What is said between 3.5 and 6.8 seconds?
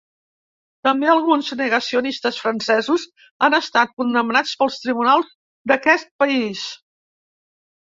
estat condemnats pels tribunals d'aquest país.